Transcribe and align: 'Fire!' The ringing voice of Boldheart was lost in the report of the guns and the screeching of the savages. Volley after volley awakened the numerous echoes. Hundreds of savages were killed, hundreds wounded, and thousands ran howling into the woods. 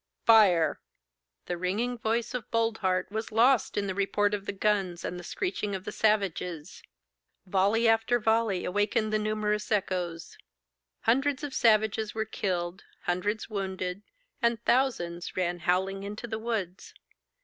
'Fire!' 0.25 0.81
The 1.45 1.57
ringing 1.59 1.95
voice 1.95 2.33
of 2.33 2.49
Boldheart 2.49 3.11
was 3.11 3.31
lost 3.31 3.77
in 3.77 3.85
the 3.85 3.93
report 3.93 4.33
of 4.33 4.47
the 4.47 4.51
guns 4.51 5.05
and 5.05 5.19
the 5.19 5.23
screeching 5.23 5.75
of 5.75 5.85
the 5.85 5.91
savages. 5.91 6.81
Volley 7.45 7.87
after 7.87 8.19
volley 8.19 8.65
awakened 8.65 9.13
the 9.13 9.19
numerous 9.19 9.71
echoes. 9.71 10.39
Hundreds 11.01 11.43
of 11.43 11.53
savages 11.53 12.15
were 12.15 12.25
killed, 12.25 12.81
hundreds 13.03 13.47
wounded, 13.47 14.01
and 14.41 14.59
thousands 14.65 15.37
ran 15.37 15.59
howling 15.59 16.01
into 16.01 16.25
the 16.25 16.39
woods. 16.39 16.95